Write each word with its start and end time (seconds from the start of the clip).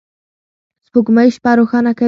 سپوږمۍ 0.85 1.29
شپه 1.35 1.51
روښانه 1.59 1.91
کوي. 1.93 1.99